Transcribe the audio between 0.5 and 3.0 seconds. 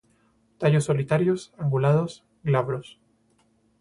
Tallos solitarios, angulados, glabros.